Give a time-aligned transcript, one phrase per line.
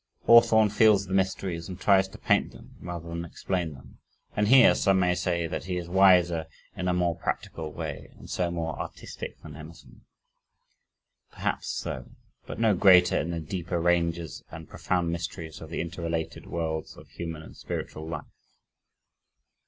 [0.25, 3.99] Hawthorne feels the mysteries and tries to paint them rather than explain them
[4.35, 8.27] and here, some may say that he is wiser in a more practical way and
[8.27, 10.01] so more artistic than Emerson.
[11.29, 12.09] Perhaps so,
[12.47, 17.07] but no greater in the deeper ranges and profound mysteries of the interrelated worlds of
[17.09, 18.33] human and spiritual life.